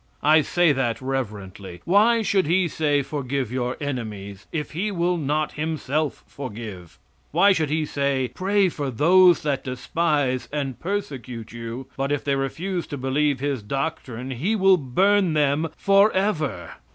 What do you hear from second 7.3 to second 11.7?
should he say "Pray for those that despise and persecute